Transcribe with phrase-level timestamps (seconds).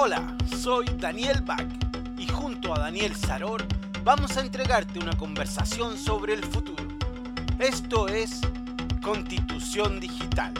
[0.00, 1.66] Hola, soy Daniel Bach
[2.16, 3.66] y junto a Daniel Saror
[4.04, 6.84] vamos a entregarte una conversación sobre el futuro.
[7.58, 8.40] Esto es
[9.02, 10.54] Constitución Digital.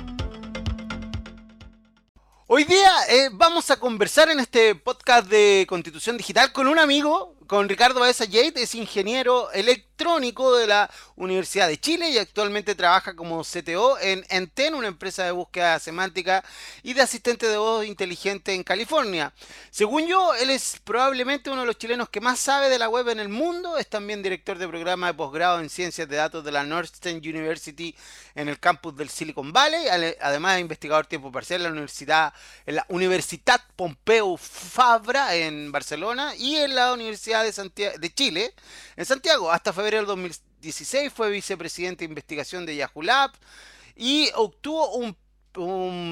[2.48, 7.36] Hoy día eh, vamos a conversar en este podcast de Constitución Digital con un amigo,
[7.48, 13.16] con Ricardo Baeza Yate, es ingeniero electrónico de la Universidad de Chile y actualmente trabaja
[13.16, 16.44] como CTO en Enten, una empresa de búsqueda semántica
[16.82, 19.32] y de asistente de voz inteligente en California.
[19.70, 23.08] Según yo, él es probablemente uno de los chilenos que más sabe de la web
[23.08, 26.52] en el mundo, es también director de programa de posgrado en ciencias de datos de
[26.52, 27.96] la Northern University
[28.34, 29.88] en el campus del Silicon Valley,
[30.20, 32.32] además de investigador tiempo parcial en la Universidad
[32.66, 38.54] en la Universidad Pompeu Fabra en Barcelona y en la Universidad de, Chile
[38.96, 39.50] en Santiago.
[39.50, 43.32] Hasta febrero del 2016 fue vicepresidente de investigación de Yahoo Lab
[43.96, 45.16] y obtuvo un,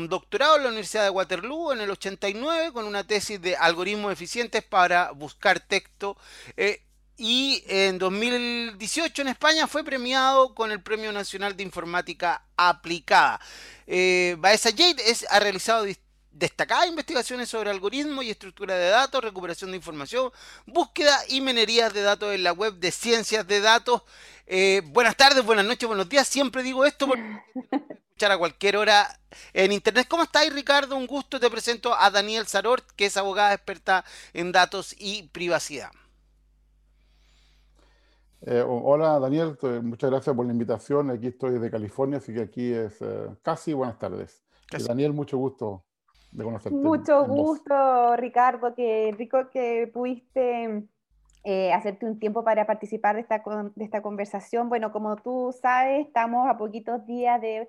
[0.09, 4.65] doctorado en la Universidad de Waterloo en el 89 con una tesis de algoritmos eficientes
[4.65, 6.17] para buscar texto.
[6.57, 6.83] Eh,
[7.17, 13.41] y en 2018 en España fue premiado con el Premio Nacional de Informática Aplicada.
[13.87, 14.71] Eh, Baeza
[15.31, 15.85] ha realizado
[16.39, 20.31] destacadas investigaciones sobre algoritmos y estructura de datos, recuperación de información,
[20.67, 24.03] búsqueda y minería de datos en la web de ciencias de datos.
[24.47, 26.29] Eh, buenas tardes, buenas noches, buenos días.
[26.29, 27.41] Siempre digo esto porque
[27.81, 29.19] escuchar a cualquier hora
[29.55, 30.07] en internet.
[30.09, 30.97] ¿Cómo estás, Ricardo?
[30.97, 31.41] Un gusto.
[31.41, 35.91] Te presento a Daniel Sarort, que es abogada experta en datos y privacidad.
[38.43, 41.11] Eh, hola Daniel, muchas gracias por la invitación.
[41.11, 44.45] Aquí estoy de California, así que aquí es eh, casi buenas tardes.
[44.71, 45.87] Daniel, mucho gusto
[46.37, 46.77] de conocerte.
[46.77, 50.85] Mucho gusto, Ricardo, que rico que pudiste
[51.45, 53.43] eh, hacerte un tiempo para participar de esta,
[53.75, 54.69] de esta conversación.
[54.69, 57.69] Bueno, como tú sabes, estamos a poquitos días de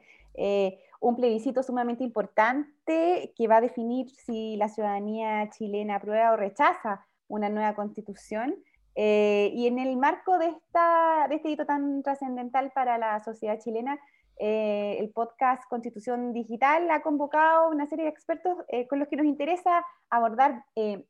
[0.99, 7.05] un plebiscito sumamente importante que va a definir si la ciudadanía chilena aprueba o rechaza
[7.27, 8.55] una nueva constitución.
[8.95, 13.59] Eh, y en el marco de, esta, de este hito tan trascendental para la sociedad
[13.59, 13.99] chilena,
[14.39, 19.15] eh, el podcast Constitución Digital ha convocado una serie de expertos eh, con los que
[19.15, 20.63] nos interesa abordar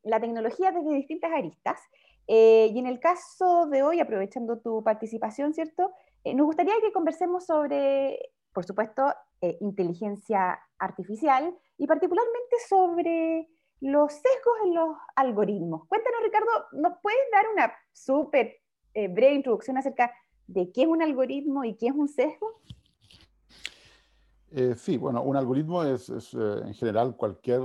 [0.03, 1.79] la tecnología desde distintas aristas.
[2.27, 5.91] y en el caso de hoy, aprovechando tu participación, ¿cierto?
[6.25, 8.19] nos gustaría que conversemos sobre,
[8.53, 9.13] por supuesto,
[9.61, 13.47] inteligencia artificial y particularmente sobre
[13.79, 15.87] los sesgos en los algoritmos.
[15.87, 18.57] Cuéntanos, Ricardo, ¿nos puedes dar una súper
[18.93, 20.11] eh, breve introducción acerca
[20.47, 22.59] de qué es un algoritmo y qué es un sesgo?
[24.51, 27.61] Eh, sí, bueno, un algoritmo es, eh, en general cualquier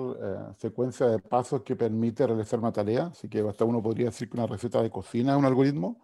[0.57, 4.37] secuencia de pasos que permite realizar una tarea, así que hasta uno podría decir que
[4.37, 6.01] una receta de cocina es un algoritmo,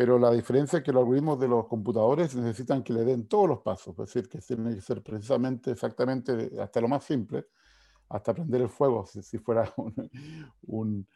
[0.00, 3.46] pero la diferencia es que los algoritmos de los computadores necesitan que le den todos
[3.46, 7.46] los pasos, es decir, que tienen que ser precisamente, exactamente, hasta lo más simple,
[8.08, 9.70] hasta prender el fuego, si, fuera
[10.62, 11.06] un,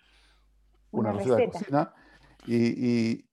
[0.90, 1.94] una, receta, de cocina.
[2.46, 3.28] Y, y,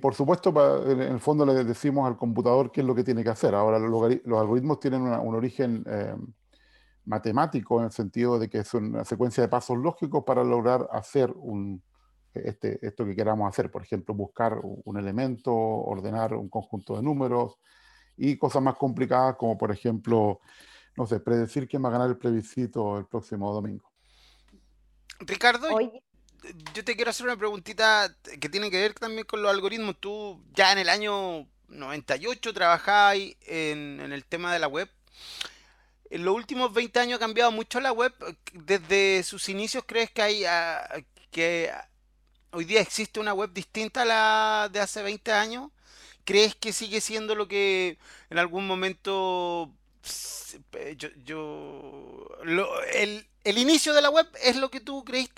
[0.00, 0.52] por supuesto,
[0.90, 3.54] en el fondo le decimos al computador qué es lo que tiene que hacer.
[3.54, 6.14] Ahora, los, algoritmos tienen un origen eh,
[7.06, 11.32] matemático en el sentido de que es una secuencia de pasos lógicos para lograr hacer
[11.34, 11.82] un,
[12.34, 13.70] este, esto que queramos hacer.
[13.70, 17.58] Por ejemplo, buscar un elemento, ordenar un conjunto de números
[18.16, 20.40] y cosas más complicadas como, por ejemplo,
[20.96, 23.90] no sé, predecir quién va a ganar el plebiscito el próximo domingo.
[25.20, 25.68] Ricardo,
[26.74, 29.96] yo te quiero hacer una preguntita que tiene que ver también con los algoritmos.
[30.00, 33.16] Tú ya en el año 98 trabajabas
[33.46, 34.88] en, en el tema de la web.
[36.10, 38.12] En los últimos 20 años ha cambiado mucho la web.
[38.52, 40.86] Desde sus inicios, ¿crees que hay ah,
[41.30, 41.72] que
[42.50, 45.70] hoy día existe una web distinta a la de hace 20 años?
[46.24, 47.98] ¿Crees que sigue siendo lo que
[48.30, 49.72] en algún momento
[50.96, 52.28] yo, yo
[52.92, 55.31] el, el, inicio de la web es lo que tú creíste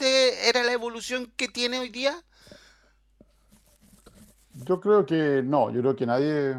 [0.94, 2.15] evolución que tiene hoy día.
[4.53, 6.56] Yo creo que no, yo creo que nadie,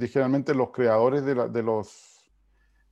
[0.00, 2.28] generalmente los creadores de, la, de los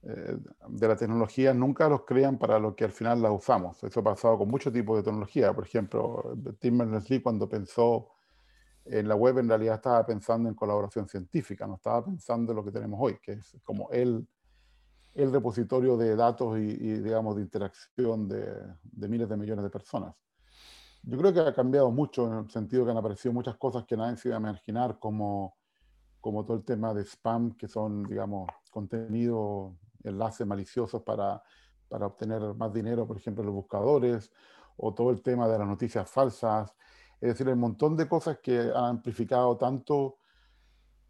[0.03, 0.39] eh,
[0.69, 3.85] de la tecnología nunca los crean para lo que al final la usamos.
[3.85, 5.53] Eso ha pasado con muchos tipos de tecnología.
[5.53, 8.09] Por ejemplo, Tim Berners-Lee cuando pensó
[8.87, 12.65] en la web en realidad estaba pensando en colaboración científica, no estaba pensando en lo
[12.65, 14.27] que tenemos hoy, que es como el,
[15.14, 20.14] el repositorio de datos y, digamos, de interacción de, miles de millones de personas.
[21.03, 23.97] Yo creo que ha cambiado mucho en el sentido que han aparecido muchas cosas que
[23.97, 25.56] nadie se iba a imaginar, como,
[26.20, 31.43] como todo el tema de spam, que son, digamos, contenido, enlaces maliciosos para,
[31.88, 34.32] para obtener más dinero, por ejemplo, los buscadores,
[34.76, 36.73] o todo el tema de las noticias falsas,
[37.20, 40.17] es decir, un montón de cosas que han amplificado tanto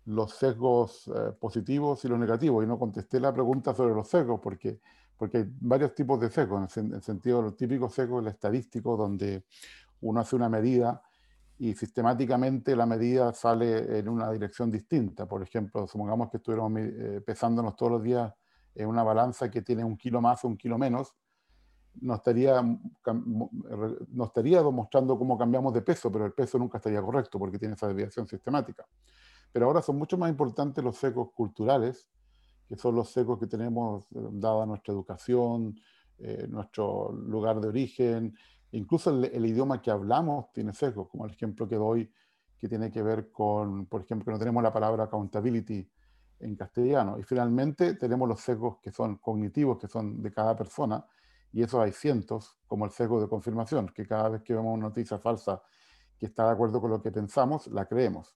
[0.06, 2.64] los sesgos eh, positivos y los negativos.
[2.64, 4.80] Y no contesté la pregunta sobre los sesgos, porque
[5.22, 9.44] porque hay varios tipos de sesgos, en el sentido del típico sesgo el estadístico, donde
[10.00, 11.00] uno hace una medida
[11.60, 15.26] y sistemáticamente la medida sale en una dirección distinta.
[15.26, 18.34] Por ejemplo, supongamos que estuviéramos eh, pesándonos todos los días
[18.74, 21.14] en una balanza que tiene un kilo más o un kilo menos,
[22.00, 27.38] nos estaría, nos estaría demostrando cómo cambiamos de peso, pero el peso nunca estaría correcto
[27.38, 28.84] porque tiene esa desviación sistemática.
[29.52, 32.08] Pero ahora son mucho más importantes los secos culturales,
[32.68, 35.78] que son los secos que tenemos eh, dada nuestra educación,
[36.18, 38.34] eh, nuestro lugar de origen,
[38.72, 42.10] incluso el, idioma que hablamos tiene sesgos, como el ejemplo que doy,
[42.58, 45.86] que tiene que ver con, por ejemplo, que no tenemos la palabra accountability
[46.40, 47.18] en castellano.
[47.18, 51.04] Y finalmente tenemos los sesgos que son cognitivos, que son de cada persona,
[51.52, 54.88] y esos hay cientos, como el sesgo de confirmación, que cada vez que vemos una
[54.88, 55.62] noticia falsa
[56.18, 58.34] que está de acuerdo con lo que pensamos, la creemos.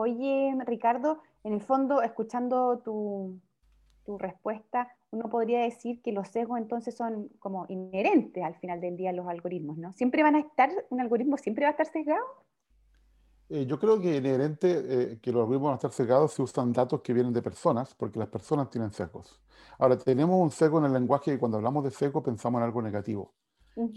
[0.00, 3.38] Oye, Ricardo, en el fondo, escuchando tu,
[4.06, 8.96] tu respuesta, uno podría decir que los sesgos entonces son como inherentes al final del
[8.96, 9.92] día a los algoritmos, ¿no?
[9.92, 12.24] ¿Siempre van a estar, un algoritmo siempre va a estar sesgado?
[13.50, 16.72] Eh, yo creo que inherente eh, que los algoritmos van a estar sesgados si usan
[16.72, 19.38] datos que vienen de personas, porque las personas tienen sesgos.
[19.78, 22.80] Ahora, tenemos un sesgo en el lenguaje y cuando hablamos de sesgo pensamos en algo
[22.80, 23.34] negativo,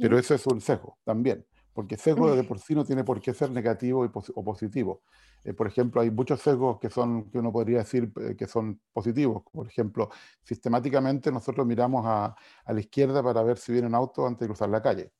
[0.01, 3.33] pero eso es un sesgo también, porque sesgo de por sí no tiene por qué
[3.33, 5.01] ser negativo o positivo.
[5.43, 9.43] Eh, por ejemplo, hay muchos sesgos que, son, que uno podría decir que son positivos.
[9.51, 10.09] Por ejemplo,
[10.43, 12.35] sistemáticamente nosotros miramos a,
[12.65, 15.11] a, la izquierda para ver si viene un auto antes de cruzar la calle.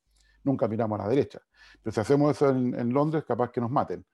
[0.44, 1.41] Nunca miramos a la derecha.
[1.81, 4.05] Pero si hacemos eso en, en Londres, capaz que nos maten.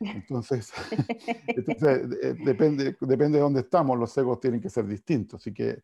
[0.00, 0.72] Entonces,
[2.44, 5.40] depende, depende de dónde estamos, los secos tienen que ser distintos.
[5.40, 5.82] Así que,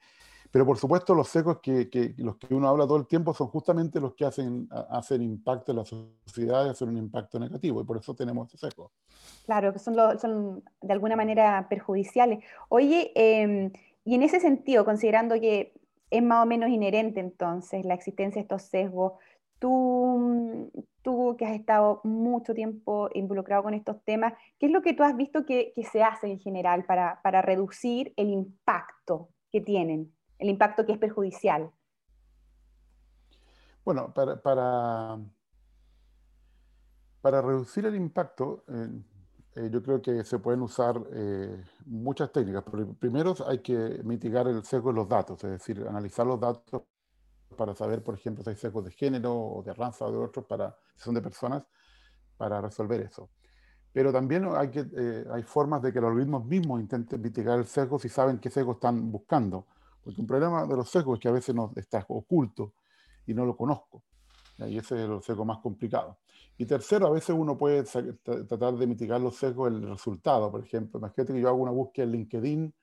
[0.51, 3.49] pero por supuesto, los secos que, que, los que uno habla todo el tiempo son
[3.49, 7.85] justamente los que hacen, hacen impacto en la sociedad y hacen un impacto negativo, y
[7.85, 8.91] por eso tenemos ese seco.
[9.47, 12.45] Claro, que son, son de alguna manera perjudiciales.
[12.69, 13.71] Oye, em,
[14.05, 15.73] y en ese sentido, considerando que
[16.11, 19.13] es más o menos inherente entonces la existencia de estos sesgos,
[19.61, 24.95] Tú, tú que has estado mucho tiempo involucrado con estos temas, ¿qué es lo que
[24.95, 30.15] tú has visto que, se hace en general para, para, reducir el impacto que tienen,
[30.41, 31.71] el impacto que es perjudicial?
[33.85, 35.19] Bueno, para, para,
[37.21, 38.89] para reducir el impacto, eh,
[39.57, 42.65] eh, yo creo que se pueden usar eh, muchas técnicas.
[42.99, 46.83] primero hay que mitigar el sesgo de los datos, es decir, analizar los datos
[47.57, 50.47] para saber, por ejemplo, si hay sesgos de género o de raza o de otros,
[50.47, 51.65] para, si son de personas,
[52.37, 53.31] para resolver eso.
[53.93, 57.67] Pero también hay, que, eh, hay formas de que los algoritmos mismos intenten mitigar el
[57.67, 59.67] sesgo si saben qué sesgo están buscando.
[60.03, 62.75] Porque un problema de los sesgos es que a veces no, está oculto
[63.27, 64.03] y no lo conozco.
[64.59, 66.19] Y ese es el sesgo más complicado.
[66.59, 70.51] Y tercero, a veces uno puede tratar de mitigar los sesgos el resultado.
[70.51, 72.75] Por ejemplo, imagínate que yo hago una búsqueda en LinkedIn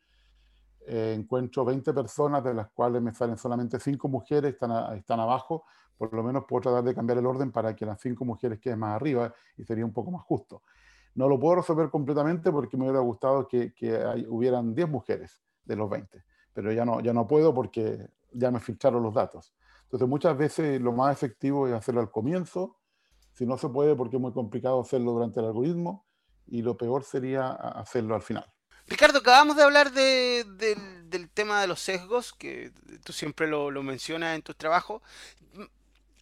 [0.89, 5.65] eh, encuentro 20 personas, de las cuales me salen solamente 5 mujeres, están, están abajo,
[5.97, 8.79] por lo menos puedo tratar de cambiar el orden para que las 5 mujeres queden
[8.79, 10.63] más arriba y sería un poco más justo.
[11.15, 13.99] No lo puedo resolver completamente porque me hubiera gustado que, que
[14.29, 16.23] hubieran 10 mujeres de los 20,
[16.57, 19.53] pero ya no, ya no puedo porque ya me filtraron los datos.
[19.83, 22.79] Entonces muchas veces lo más efectivo es hacerlo al comienzo,
[23.31, 26.07] si no se puede porque es muy complicado hacerlo durante el algoritmo,
[26.47, 28.51] y lo peor sería hacerlo al final.
[28.87, 32.71] Ricardo, acabamos de hablar del tema de los sesgos, que
[33.03, 35.03] tú siempre lo, mencionas en tus trabajos.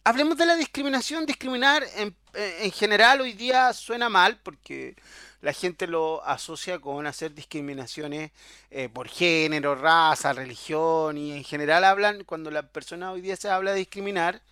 [0.04, 1.24] Hablemos de la discriminación.
[1.24, 2.14] Discriminar en,
[2.72, 4.96] general hoy día suena mal porque
[5.46, 8.32] la gente lo asocia con hacer discriminaciones
[8.68, 13.48] eh, por género, raza, religión y en general hablan, cuando la persona hoy día se
[13.48, 14.42] habla de discriminar,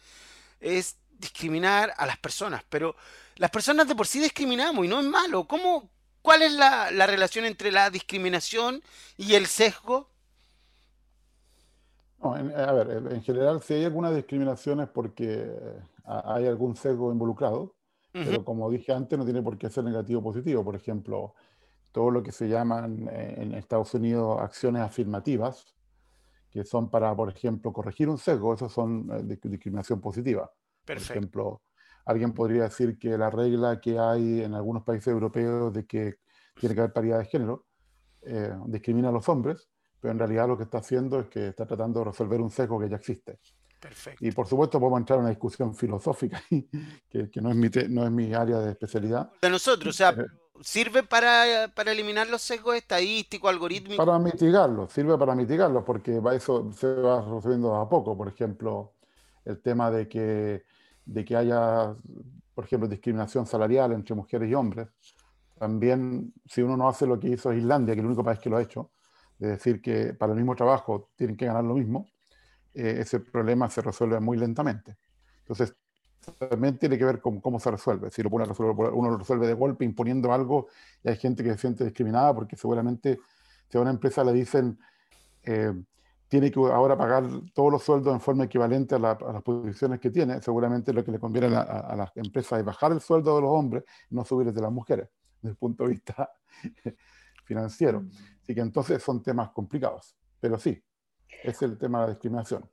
[0.60, 2.94] es discriminar a las personas, pero
[3.34, 5.48] las personas de por sí discriminamos y no es malo.
[5.48, 5.90] ¿Cómo,
[6.22, 8.80] ¿Cuál es la, relación entre la discriminación
[9.16, 10.10] y el sesgo?
[12.20, 17.74] a ver, en general, si hay alguna discriminación es porque eh, hay algún sesgo involucrado,
[18.14, 20.64] pero como dije antes, no tiene por qué ser negativo o positivo.
[20.64, 21.34] Por ejemplo,
[21.92, 25.74] todo lo que se llaman en Estados Unidos acciones afirmativas,
[26.50, 30.50] que son para, por ejemplo, corregir un sesgo, eso son eh, discriminación positiva.
[30.84, 31.08] Perfecto.
[31.08, 31.62] Por ejemplo,
[32.06, 36.16] Alguien podría decir que la regla que hay en algunos países europeos de que
[36.54, 37.66] tiene que haber paridad de género
[38.22, 39.68] eh, discrimina a los hombres,
[40.00, 42.78] pero en realidad lo que está haciendo es que está tratando de resolver un sesgo
[42.78, 43.38] que ya existe.
[43.84, 44.24] Perfecto.
[44.24, 46.42] Y por supuesto podemos entrar en una discusión filosófica
[47.10, 49.30] que, que no, es mi no es mi área de especialidad.
[49.42, 50.24] De nosotros, o sea, eh,
[50.62, 54.02] ¿sirve para, para, eliminar los sesgos estadísticos, algorítmicos?
[54.02, 58.16] Para mitigarlos, sirve para mitigarlos porque eso se va resolviendo a poco.
[58.16, 58.94] Por ejemplo,
[59.44, 60.64] el tema de que
[61.04, 61.94] de que haya,
[62.54, 64.88] por ejemplo, discriminación salarial entre mujeres y hombres.
[65.58, 68.48] También, si uno no hace lo que hizo Islandia, que es el único país que
[68.48, 68.90] lo ha hecho,
[69.38, 72.06] de decir que para el mismo trabajo tienen que ganar lo mismo,
[72.74, 74.96] eh, ese problema se resuelve muy lentamente.
[75.40, 75.74] Entonces,
[76.50, 78.10] también tiene que ver con cómo se resuelve.
[78.10, 80.68] Si lo uno lo resuelve de golpe imponiendo algo
[81.02, 83.18] y hay gente que se siente discriminada porque seguramente
[83.68, 84.78] si a una empresa le dicen
[85.42, 85.72] eh,
[86.28, 90.40] tiene que ahora pagar todos los sueldos en forma equivalente a, las posiciones que tiene,
[90.42, 93.84] seguramente lo que le conviene a, las empresas es bajar el sueldo de los hombres
[94.10, 95.08] y no subir el de las mujeres,
[95.40, 96.30] desde el punto de vista
[97.44, 98.00] financiero.
[98.00, 98.10] Mm.
[98.42, 100.16] Así que entonces son temas complicados.
[100.40, 100.82] Pero sí,
[101.42, 102.68] es el tema de la discriminación.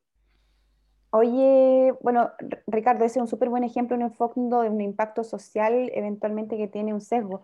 [1.14, 2.32] Oye, bueno,
[2.68, 6.56] Ricardo, ese es un súper buen ejemplo en el fondo de un impacto social eventualmente
[6.56, 7.42] que tiene un sesgo.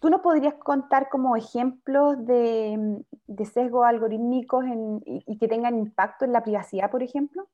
[0.00, 3.04] ¿Tú nos podrías contar como ejemplos de,
[3.52, 4.64] sesgos algorítmicos
[5.04, 7.48] y, que tengan impacto en la privacidad, por ejemplo?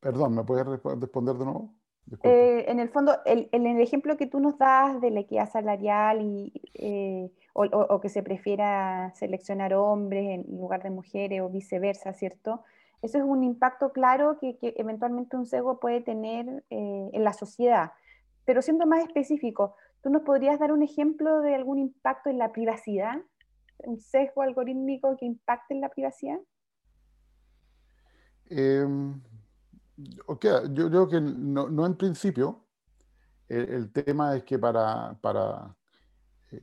[0.00, 1.74] Perdón, ¿me puedes responder de nuevo?
[2.22, 6.22] Eh, en el fondo, el, el, ejemplo que tú nos das de la equidad salarial
[6.22, 12.62] y, eh, o, que se prefiera seleccionar hombres en lugar de mujeres o viceversa, ¿cierto?
[13.00, 17.92] Eso es un impacto claro que, eventualmente un sesgo puede tener eh, en la sociedad.
[18.44, 22.52] Pero siendo más específico, ¿tú nos podrías dar un ejemplo de algún impacto en la
[22.52, 23.22] privacidad?
[23.78, 26.38] ¿Un sesgo algorítmico que impacte en la privacidad?
[28.50, 29.18] Em,
[29.96, 32.64] yo creo que no, en principio.
[33.48, 35.85] El, tema es que para, para eh,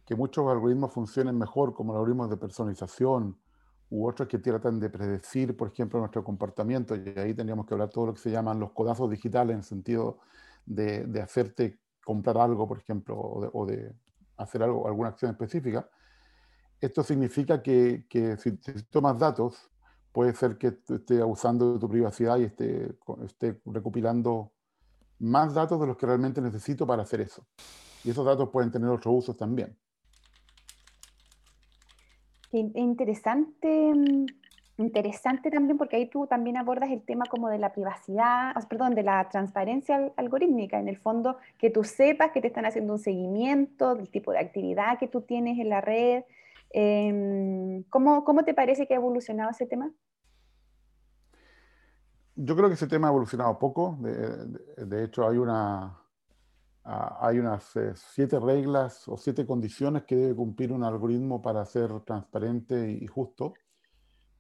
[0.05, 3.37] que muchos algoritmos funcionen mejor, como los algoritmos de personalización
[3.89, 7.89] u otros que tratan de predecir, por ejemplo, nuestro comportamiento, y ahí tendríamos que hablar
[7.89, 10.19] todo lo que se llaman los codazos digitales en el sentido
[10.65, 13.93] de, de hacerte comprar algo, por ejemplo, o de,
[14.37, 15.87] hacer algo, alguna acción específica.
[16.79, 18.57] Esto significa que, que si,
[18.89, 19.69] tomas datos,
[20.11, 24.51] puede ser que esté abusando de tu privacidad y esté, esté recopilando
[25.19, 27.45] más datos de los que realmente necesito para hacer eso.
[28.03, 29.75] Y esos datos pueden tener otros usos también.
[32.51, 33.93] Interesante,
[34.77, 39.01] interesante también porque ahí tú también abordas el tema como de la privacidad, perdón, de
[39.01, 43.95] la transparencia algorítmica, en el fondo que tú sepas que te están haciendo un seguimiento
[43.95, 46.23] del tipo de actividad que tú tienes en la red.
[46.69, 49.91] Em, ¿cómo, ¿Cómo te parece que ha evolucionado ese tema?
[52.35, 53.97] Yo creo que ese tema ha evolucionado poco.
[53.99, 56.02] de hecho, hay una,
[56.85, 61.65] Ah, hay unas eh, siete reglas o siete condiciones que debe cumplir un algoritmo para
[61.65, 63.53] ser transparente y, justo,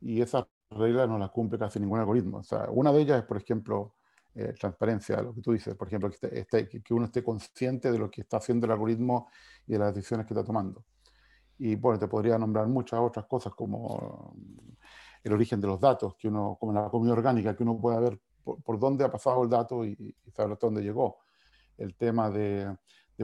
[0.01, 2.39] y esas reglas no las cumple casi ningún algoritmo.
[2.39, 3.95] O sea, una de ellas es, por ejemplo,
[4.35, 8.11] eh, transparencia, lo que tú dices, por ejemplo, que, que, uno esté consciente de lo
[8.11, 9.29] que está haciendo el algoritmo
[9.65, 10.83] y de las decisiones que está tomando.
[11.59, 14.35] Y bueno, te podría nombrar muchas otras cosas como
[15.23, 18.19] el origen de los datos, que uno, como la comida orgánica, que uno puede ver
[18.43, 19.95] por, dónde ha pasado el dato y,
[20.25, 21.23] y saber hasta dónde llegó
[21.77, 22.75] el tema de,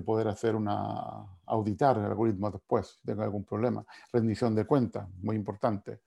[0.06, 3.86] poder hacer una, auditar el algoritmo después, si tenga algún problema.
[4.13, 6.00] Rendición de cuentas, muy importante.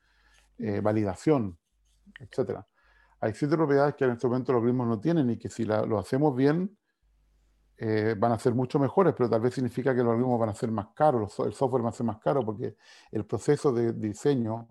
[0.58, 1.58] Eh, validación,
[2.18, 2.60] etc.
[3.20, 5.98] Hay siete propiedades que en este momento los algoritmos no tienen y que si lo
[5.98, 6.74] hacemos bien,
[7.76, 10.54] eh, van a ser mucho mejores, pero tal vez significa que los algoritmos van a
[10.54, 12.76] ser más caros, el software va a ser más caro porque
[13.10, 14.68] el proceso de diseño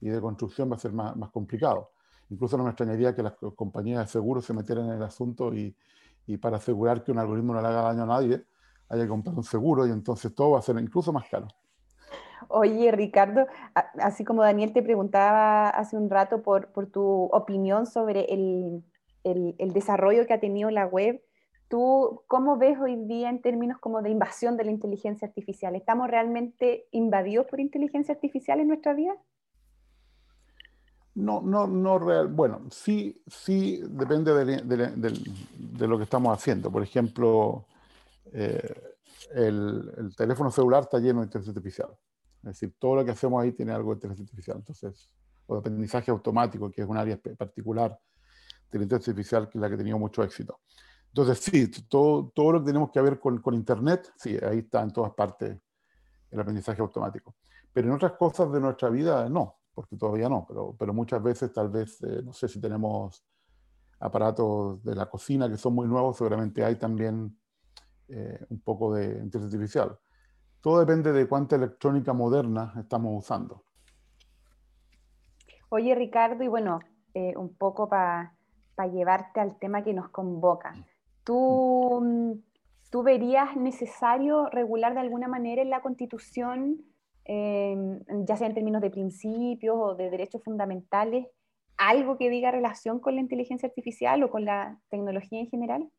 [0.00, 1.90] y de construcción va a ser más, más complicado.
[2.30, 5.76] Incluso no me extrañaría que las compañías de seguros se metieran en el asunto y,
[6.26, 8.44] y para asegurar que un algoritmo no le haga daño a nadie,
[8.88, 11.48] haya que comprar un seguro y entonces todo va a ser incluso más caro.
[12.48, 18.32] Oye, Ricardo, así como Daniel te preguntaba hace un rato por, por tu opinión sobre
[18.32, 18.84] el,
[19.22, 21.22] el, el, desarrollo que ha tenido la web,
[21.68, 25.74] ¿tú cómo ves hoy día en términos como de invasión de la inteligencia artificial?
[25.74, 29.14] ¿Estamos realmente invadidos por inteligencia artificial en nuestra vida?
[31.14, 32.28] No, no, no real.
[32.28, 36.72] Bueno, sí, sí depende de, lo que estamos haciendo.
[36.72, 37.66] Por ejemplo,
[38.32, 38.82] eh,
[39.32, 41.88] el, teléfono celular está lleno de inteligencia artificial.
[42.38, 44.56] Es decir, todo lo que hacemos ahí tiene algo de inteligencia artificial.
[44.56, 45.08] Entonces,
[45.46, 47.96] o de aprendizaje automático, que es un área particular
[48.72, 50.60] de la inteligencia artificial que es la que ha tenido mucho éxito.
[51.08, 54.82] Entonces, sí, todo, todo lo que tenemos que ver con, con Internet, sí, ahí está
[54.82, 55.56] en todas partes
[56.32, 57.36] el aprendizaje automático.
[57.72, 61.52] Pero en otras cosas de nuestra vida, no porque todavía no, pero, pero muchas veces
[61.52, 63.24] tal vez, eh, no sé si tenemos
[64.00, 67.36] aparatos de la cocina que son muy nuevos, seguramente hay también
[68.08, 69.98] eh, un poco de inteligencia artificial.
[70.60, 73.64] Todo depende de cuánta electrónica moderna estamos usando.
[75.68, 76.80] Oye, Ricardo, y bueno,
[77.14, 78.32] eh, un poco para
[78.92, 80.74] llevarte al tema que nos convoca.
[81.24, 82.40] ¿Tú,
[82.90, 86.84] ¿Tú verías necesario regular de alguna manera en la Constitución
[87.26, 91.26] Em, ya sea en términos de principios o de derechos fundamentales,
[91.76, 95.90] algo que diga relación con la inteligencia artificial o con la tecnología en general?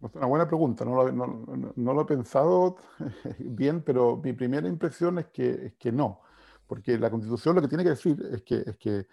[0.00, 2.76] Una buena pregunta, no lo, no, lo, he pensado
[3.38, 6.20] bien, pero mi primera impresión es que, es que no,
[6.66, 9.06] porque la Constitución lo que tiene que decir es que, es que,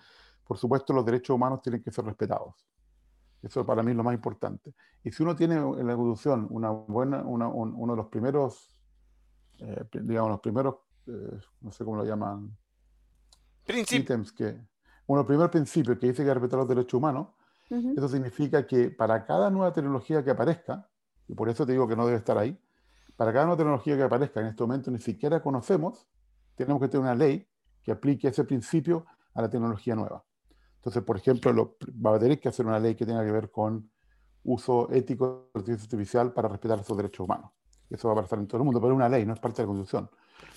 [0.45, 2.55] por supuesto, los derechos humanos tienen que ser respetados.
[3.41, 4.73] Eso para mí es lo más importante.
[5.03, 8.76] Y si uno tiene en la Constitución una buena, uno de los primeros,
[9.59, 10.75] eh, digamos, los primeros,
[11.07, 12.55] eh, no sé cómo lo llaman,
[13.67, 14.45] ítems que,
[15.07, 17.29] uno de los primeros principios que dice que respetar los derechos humanos,
[17.69, 20.89] eso significa que para cada nueva tecnología que aparezca,
[21.27, 22.57] y por eso te digo que no debe estar ahí,
[23.17, 26.07] para cada nueva tecnología que aparezca en este momento ni siquiera conocemos,
[26.55, 27.45] tenemos que tener una ley
[27.83, 30.23] que aplique ese principio a la tecnología nueva.
[30.75, 33.51] Entonces, por ejemplo, lo, va a tener que hacer una ley que tenga que ver
[33.51, 33.91] con
[34.43, 37.51] uso ético de la inteligencia artificial para respetar esos derechos humanos.
[37.89, 39.61] Eso va a pasar en todo el mundo, pero es una ley, no es parte
[39.61, 40.09] de la Constitución.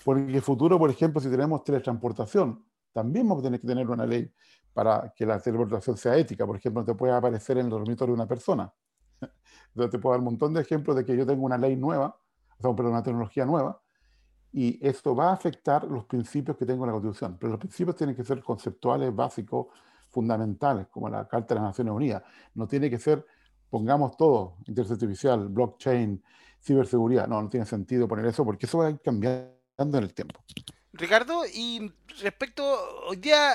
[0.05, 3.89] Porque en el futuro, por ejemplo, si tenemos teletransportación, también vamos a tener que tener
[3.89, 4.33] una ley
[4.73, 6.47] para que la teleportación sea ética.
[6.47, 8.73] Por ejemplo, no te puede aparecer en el dormitorio de una persona.
[9.21, 12.17] Entonces te puedo dar un montón de ejemplos de que yo tengo una ley nueva,
[12.59, 13.81] o sea, una tecnología nueva,
[14.53, 17.37] y esto va a afectar los principios que tengo en la Constitución.
[17.39, 19.69] Pero los principios tienen que ser conceptuales, básicos,
[20.09, 22.23] fundamentales, como la Carta de las Naciones Unidas.
[22.55, 23.25] No tiene que ser,
[23.69, 26.23] pongamos todo, inteligencia artificial, blockchain,
[26.63, 27.27] ciberseguridad.
[27.27, 30.41] No, no tiene sentido poner eso porque eso va a ir cambiando en el tiempo.
[30.93, 32.65] Ricardo, y respecto,
[33.07, 33.55] hoy día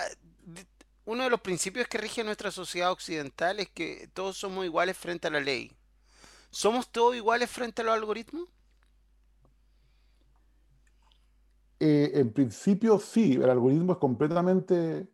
[1.05, 5.27] uno de los principios que rige nuestra sociedad occidental es que todos somos iguales frente
[5.27, 5.71] a la ley.
[6.49, 8.49] ¿Somos todos iguales frente a los algoritmos?
[11.79, 15.07] Eh, en principio sí, el algoritmo es completamente,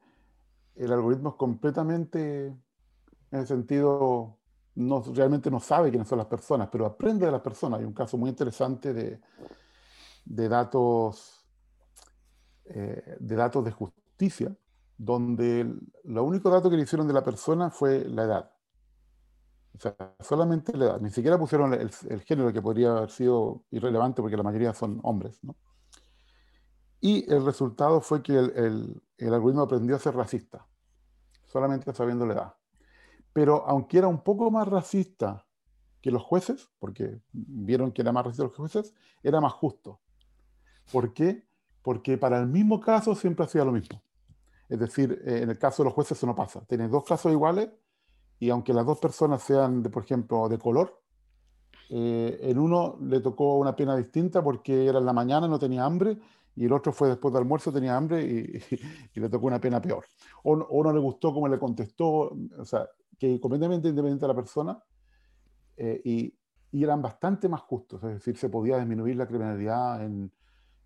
[0.75, 4.37] el algoritmo es completamente, en el sentido,
[4.75, 7.79] no, realmente no sabe quiénes son las personas, pero aprende de las personas.
[7.79, 9.19] Hay un caso muy interesante de,
[10.25, 11.45] de datos,
[12.65, 14.55] eh, de datos de justicia,
[14.97, 15.73] donde
[16.03, 18.51] lo único dato que le hicieron de la persona fue la edad.
[19.75, 21.01] O sea, solamente la edad.
[21.01, 21.89] Ni siquiera pusieron el,
[22.21, 25.39] género que podría haber sido irrelevante porque la mayoría son hombres.
[26.99, 30.67] Y el resultado fue que el, el, algoritmo aprendió a ser racista,
[31.47, 32.53] solamente sabiendo la edad.
[33.33, 35.45] Pero aunque era un poco más racista
[36.01, 39.99] que los jueces, porque vieron que era más racista los jueces, era más justo.
[40.91, 41.45] ¿Por qué?
[41.81, 44.01] Porque para el mismo caso siempre hacía lo mismo.
[44.67, 46.65] Es decir, eh, en el caso de los jueces eso no pasa.
[46.65, 47.69] Tienes dos casos iguales
[48.39, 51.01] y aunque las dos personas sean, por ejemplo, de color,
[51.89, 55.85] eh, en uno le tocó una pena distinta porque era en la mañana, no tenía
[55.85, 56.17] hambre,
[56.55, 58.23] y el otro fue después del almuerzo, tenía hambre
[59.13, 60.05] y, le tocó una pena peor.
[60.43, 62.87] O, o, no le gustó cómo le contestó, o sea,
[63.17, 64.83] que completamente independiente de la persona,
[65.77, 66.33] eh, y,
[66.71, 70.31] y, eran bastante más justos, es decir, se podía disminuir la criminalidad en,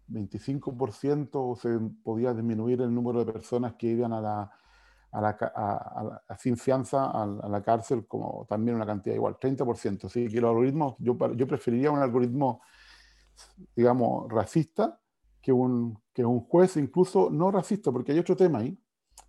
[0.07, 4.51] 25% se podía disminuir el número de personas que iban a la,
[5.11, 5.29] a la,
[6.27, 10.05] a sin fianza a, la cárcel, como también una cantidad igual, 30%.
[10.05, 12.61] Así que los algoritmos, yo, yo preferiría un algoritmo,
[13.75, 14.99] digamos, racista
[15.45, 18.75] que un, que un juez incluso no racista, porque hay otro tema ahí,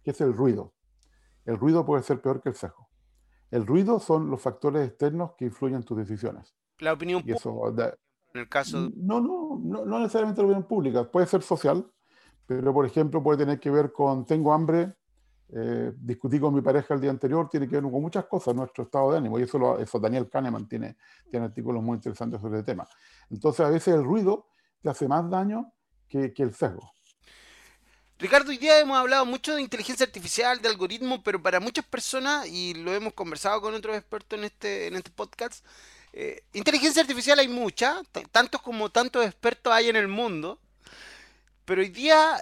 [0.02, 0.72] que es el ruido.
[1.44, 2.88] El ruido puede ser peor que el cejo.
[3.50, 6.56] El ruido son los factores externos que influyen en tus decisiones.
[6.78, 8.90] La opinión y eso, en el caso...
[8.96, 11.86] No, no, no, necesariamente la opinión pública, puede ser social,
[12.46, 14.94] pero por ejemplo puede tener que ver con tengo hambre,
[15.50, 18.84] eh, discutí con mi pareja el día anterior, tiene que ver con muchas cosas, nuestro
[18.84, 20.96] estado de ánimo, y eso, lo, eso Daniel Kahneman tiene,
[21.30, 22.88] tiene artículos muy interesantes sobre el tema.
[23.28, 24.46] Entonces a veces el ruido
[24.80, 25.74] te hace más daño
[26.08, 26.92] que, el sesgo.
[28.18, 32.46] Ricardo, hoy día hemos hablado mucho de inteligencia artificial, de algoritmos, pero para muchas personas,
[32.46, 35.64] y lo hemos conversado con otros expertos en este, en este podcast,
[36.12, 38.00] eh, inteligencia artificial hay mucha,
[38.32, 40.58] tantos como tantos expertos hay en el mundo,
[41.66, 42.40] pero hoy día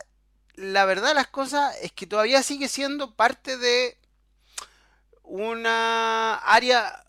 [0.54, 3.98] la verdad de las cosas es que todavía sigue siendo parte de
[5.24, 7.04] una área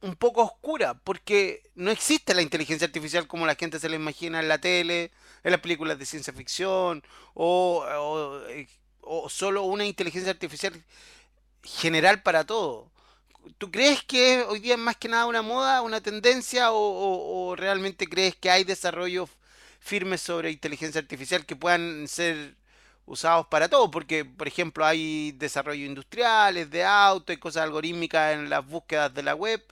[0.00, 4.40] un poco oscura, porque no existe la inteligencia artificial como la gente se la imagina
[4.40, 5.10] en la tele,
[5.46, 7.04] en las películas de ciencia ficción,
[7.34, 8.68] o, o, eh,
[9.00, 10.72] o solo una inteligencia artificial
[11.62, 12.90] general para todo.
[13.58, 18.08] ¿Tú crees que hoy día es más que nada una moda, una tendencia o, realmente
[18.08, 19.30] crees que hay desarrollos
[19.78, 22.56] firmes sobre inteligencia artificial que puedan ser
[23.06, 23.88] usados para todo?
[23.90, 29.22] Porque, por ejemplo, hay desarrollos industriales, de auto, y cosas algorítmicas en las búsquedas de
[29.22, 29.62] la web,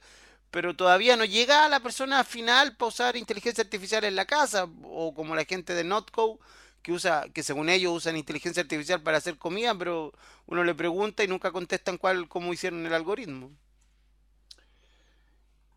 [0.55, 4.69] pero todavía no llega a la persona final para usar inteligencia artificial en la casa,
[4.85, 6.39] o como la gente de Notco,
[6.81, 10.13] que usa, que según ellos usan inteligencia artificial para hacer comida, pero
[10.47, 13.51] uno le pregunta y nunca contestan cuál, cómo hicieron el algoritmo.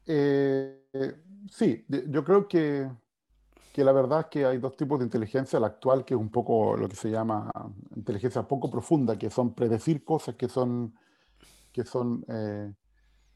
[0.05, 0.79] Eh,
[1.51, 2.87] sí, yo creo que,
[3.73, 5.59] que, la verdad es que hay dos tipos de inteligencia.
[5.59, 7.51] La actual, que es un poco lo que se llama
[7.95, 10.93] inteligencia poco profunda, que son predecir cosas que son,
[11.71, 12.71] que son eh,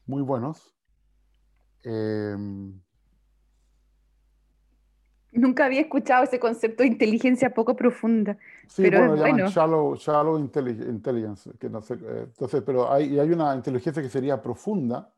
[0.06, 0.72] muy buenos.
[1.82, 2.80] Em,
[5.34, 8.36] Nunca había escuchado ese concepto de inteligencia poco profunda.
[8.68, 9.48] Sí, pero bueno, bueno.
[9.48, 14.10] shallow, shallow intelli- intelligence, que no sé, eh, entonces, pero hay, hay una inteligencia que
[14.10, 15.10] sería profunda,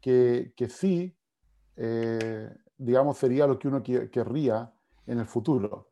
[0.00, 1.16] que, que sí,
[1.76, 4.70] eh, digamos, sería lo que uno que- querría
[5.06, 5.88] en el futuro.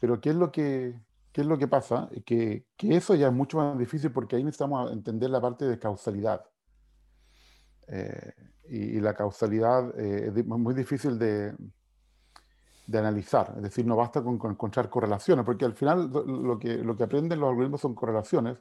[0.00, 1.00] Pero ¿qué es lo que,
[1.32, 2.10] qué es lo que pasa?
[2.24, 5.78] Que, que eso ya es mucho más difícil porque ahí necesitamos entender la parte de
[5.78, 6.44] causalidad.
[7.88, 8.32] Eh,
[8.68, 11.54] y, y la causalidad eh, es muy difícil de,
[12.86, 13.52] de analizar.
[13.56, 17.04] Es decir, no basta con, con encontrar correlaciones, porque al final lo, que, lo que
[17.04, 18.58] aprenden los algoritmos son correlaciones.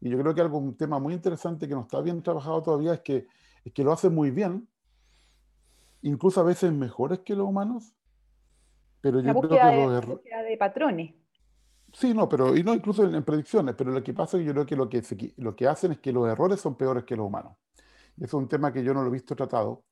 [0.00, 2.94] Y yo creo que algo, un tema muy interesante que no está bien trabajado todavía
[2.94, 3.26] es que,
[3.64, 4.68] es que lo hacen muy bien,
[6.02, 7.94] incluso a veces mejores que los humanos,
[9.00, 10.24] pero La yo creo búsqueda que los la errores...
[10.50, 11.14] de patrones.
[11.94, 14.46] Sí, no, pero y no incluso en, en predicciones, pero lo que pasa es que
[14.46, 17.04] yo creo que lo que, se lo que hacen es que los errores son peores
[17.04, 17.56] que los humanos.
[18.16, 19.84] Y eso es un tema que yo no lo he visto tratado,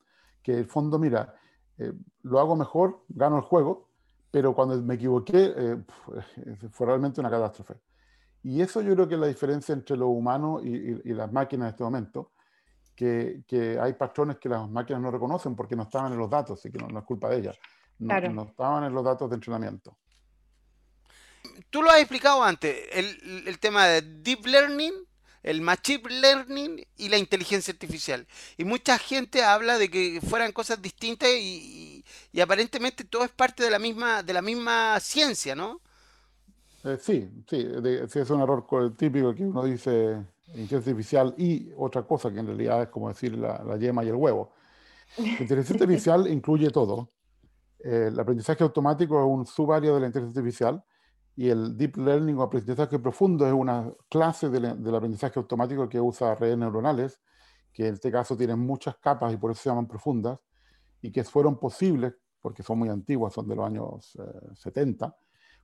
[0.42, 1.34] que en el fondo, mira,
[1.78, 3.88] eh, lo hago mejor, gano el juego,
[4.30, 7.74] pero cuando me equivoqué, eh, pf, fue realmente una catástrofe.
[8.42, 11.32] Y eso yo creo que es la diferencia entre lo humano y, y- y las
[11.32, 12.32] máquinas en este momento,
[12.94, 16.58] que, que hay patrones que las máquinas no reconocen porque no estaban en los datos,
[16.60, 17.58] así que no, no es culpa de ellas.
[17.98, 18.30] No, Claro.
[18.32, 19.96] no estaban en los datos de entrenamiento.
[21.70, 24.92] Tú lo has explicado antes, el, el tema de deep learning,
[25.44, 28.26] el machine learning y la inteligencia artificial.
[28.59, 31.35] Y mucha gente habla de que fueran cosas distintas y,
[32.02, 35.80] y- y aparentemente todo es parte de la misma, de la misma ciencia, ¿no?
[36.85, 41.35] Eh, sí, sí, de- sí, es un error co- típico que uno dice inteligencia artificial
[41.38, 44.52] y otra cosa que en realidad es como decir la, la yema y el huevo.
[45.38, 47.12] La inteligencia artificial incluye todo.
[47.80, 50.85] Eh, el aprendizaje automático es un subárea de la inteligencia artificial
[51.37, 55.88] y el deep learning o aprendizaje profundo es una clase de la- del aprendizaje automático
[55.88, 57.20] que usa redes neuronales,
[57.73, 60.38] que en este caso tienen muchas capas y por eso se llaman profundas,
[61.03, 65.16] y que fueron posibles, porque son muy antiguas, son de los años eh, 70,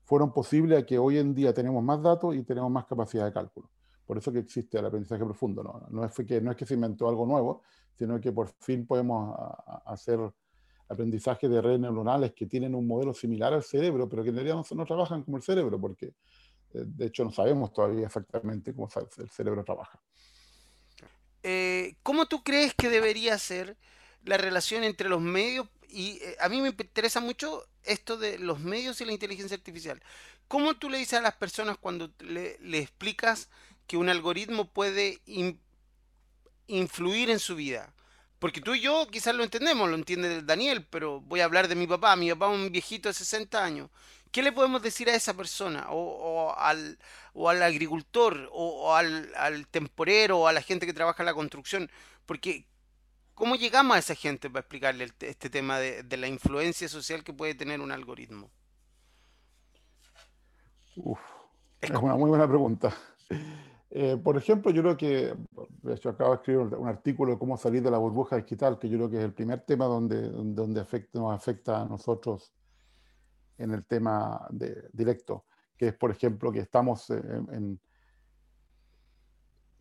[0.04, 3.32] fueron posibles a que hoy en día tenemos más datos y tenemos más capacidad de
[3.32, 3.70] cálculo.
[4.04, 5.62] Por eso que existe el aprendizaje profundo.
[5.62, 7.62] No, no, es, que, no es que se inventó algo nuevo,
[7.94, 10.18] sino que por fin podemos a- a- hacer
[10.90, 14.62] aprendizaje de redes neuronales que tienen un modelo similar al cerebro, pero que en realidad
[14.72, 16.06] no, trabajan como el cerebro, porque
[16.74, 20.00] eh, de hecho no sabemos todavía exactamente cómo el cerebro trabaja.
[21.42, 23.76] Eh, ¿cómo tú crees que debería ser
[24.24, 25.68] la relación entre los medios?
[25.88, 30.02] Y eh, a mí me interesa mucho esto de los medios y la inteligencia artificial.
[30.48, 33.48] ¿Cómo tú le dices a las personas cuando le, explicas
[33.86, 35.60] que un algoritmo puede in-
[36.66, 37.94] influir en su vida?
[38.40, 41.76] Porque tú y yo quizás lo entendemos, lo entiende Daniel, pero voy a hablar de
[41.76, 42.16] mi papá.
[42.16, 43.90] Mi papá es un viejito de 60 años.
[44.32, 45.90] ¿Qué le podemos decir a esa persona?
[45.90, 46.98] O, o al,
[47.34, 51.26] o al agricultor, o, o al, al temporero, o a la gente que trabaja en
[51.26, 51.90] la construcción.
[52.26, 52.66] Porque,
[53.34, 57.24] ¿cómo llegamos a esa gente para explicarle el este tema de, de la influencia social
[57.24, 58.50] que puede tener un algoritmo?
[60.96, 61.20] Uf,
[61.80, 62.96] Es una muy buena pregunta.
[63.92, 65.34] Eh, por ejemplo, yo creo que,
[65.82, 68.88] de hecho, acabo de escribir un artículo de cómo salir de la burbuja digital, que
[68.88, 72.54] yo creo que es el primer tema donde, donde afecta, nos afecta a nosotros
[73.58, 75.44] en el tema de, directo,
[75.76, 77.80] que es, por ejemplo, que estamos en, en-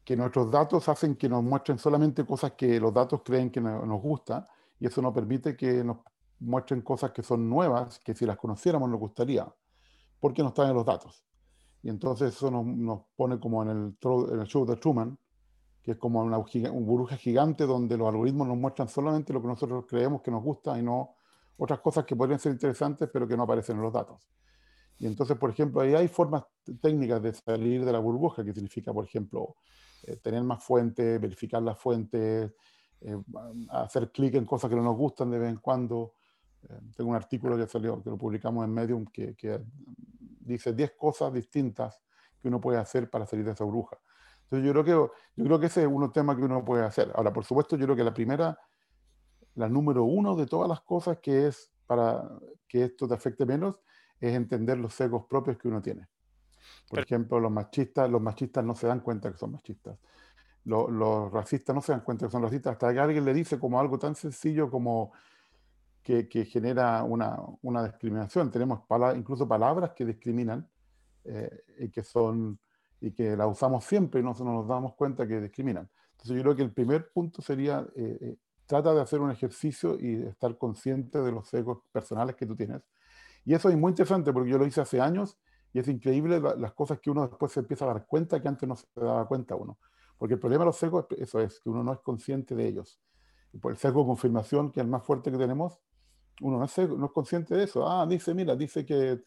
[0.04, 3.86] que nuestros datos hacen que nos muestren solamente cosas que los datos creen que no-
[3.86, 4.48] nos gusta,
[4.80, 5.98] y eso nos permite que nos
[6.40, 9.48] muestren cosas que son nuevas, que si las conociéramos nos gustaría,
[10.20, 11.24] porque no están en los datos.
[11.82, 13.98] Y entonces eso nos, nos pone como en el,
[14.32, 15.18] en el show de Truman,
[15.82, 19.42] que es como una giga- un burbuja gigante donde los algoritmos nos muestran solamente lo
[19.42, 21.16] que nosotros creemos que nos gusta y no
[21.58, 24.30] otras cosas que podrían ser interesantes pero que no aparecen en los datos.
[24.98, 26.44] Y entonces, por ejemplo, ahí hay formas
[26.82, 29.56] técnicas de salir de la burbuja, que significa, por ejemplo,
[30.04, 32.52] eh, tener más fuentes, verificar las fuentes,
[33.00, 33.18] eh,
[33.70, 36.16] hacer clic en cosas que no nos gustan de vez en cuando.
[36.64, 39.62] Eh, tengo un artículo que salió, que lo publicamos en Medium, que, que
[40.54, 42.02] dice 10 cosas distintas
[42.42, 43.98] que uno puede hacer para salir de esa burbuja.
[44.44, 47.12] Entonces yo creo que, yo creo que ese es un tema que uno puede hacer.
[47.16, 48.58] Ahora, por supuesto, yo creo que la primera,
[49.56, 52.28] la número uno de todas las cosas que es para
[52.68, 53.80] que esto te afecte menos,
[54.20, 56.08] es entender los sesgos propios que uno tiene.
[56.90, 59.98] Por Pero- ejemplo, los machistas, los machistas no se dan cuenta que son machistas.
[60.66, 63.58] Los, los racistas no se dan cuenta que son racistas hasta que alguien le dice
[63.58, 65.14] como algo tan sencillo como
[66.10, 68.50] que, que genera una, una discriminación.
[68.52, 70.68] Tenemos pala- incluso palabras que discriminan
[71.26, 72.60] eh, y que son
[73.02, 75.90] y que la usamos siempre y no, no nos damos cuenta que discriminan.
[76.14, 79.98] Entonces yo creo que el primer punto sería eh, eh, trata de hacer un ejercicio
[80.00, 82.82] y estar consciente de los sesgos personales que tú tienes.
[83.46, 85.38] Y eso es muy interesante porque yo lo hice hace años
[85.74, 88.48] y es increíble la- las cosas que uno después se empieza a dar cuenta que
[88.50, 89.78] antes no se daba cuenta uno.
[90.18, 93.00] Porque el problema de los sesgos, eso es, que uno no es consciente de ellos.
[93.62, 95.80] por el sesgo de confirmación, que es el más fuerte que tenemos,
[96.42, 97.88] uno no es, no es consciente de eso.
[97.88, 99.22] Ah, dice, mira, dice que,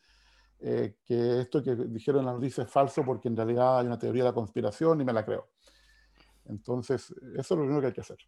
[0.61, 3.98] eh, que esto que dijeron en la noticia es falso porque en realidad hay una
[3.98, 5.48] teoría de la conspiración y me la creo.
[6.46, 8.18] Entonces, eso es lo primero que hay que hacer.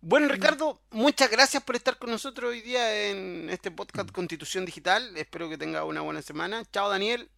[0.00, 5.16] Bueno, Ricardo, muchas gracias por estar con nosotros hoy día en este podcast Constitución Digital.
[5.16, 6.62] Espero que tenga una buena semana.
[6.72, 7.30] Chao, Daniel.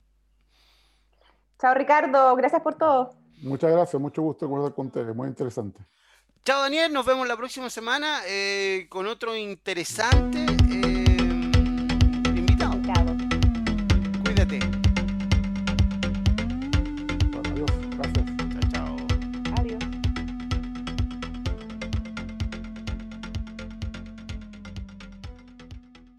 [1.61, 2.35] Chao, Ricardo.
[2.35, 3.15] Gracias por todo.
[3.43, 5.81] Muchas gracias, mucho gusto conversar con ustedes, muy interesante.
[6.47, 6.93] Chao, Daniel.
[6.93, 10.47] Nos vemos la próxima semana eh, con otro interesante.
[10.71, 10.96] Eh,